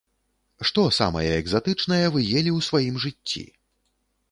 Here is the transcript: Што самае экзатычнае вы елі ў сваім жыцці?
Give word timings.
Што 0.69 0.85
самае 0.99 1.25
экзатычнае 1.41 2.01
вы 2.15 2.25
елі 2.39 2.51
ў 2.57 2.69
сваім 2.71 2.95
жыцці? 3.07 3.47